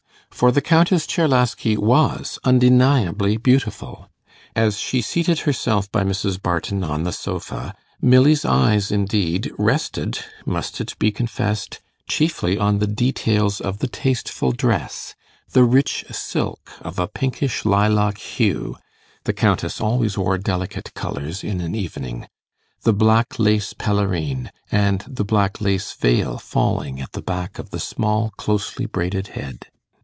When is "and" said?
24.71-25.03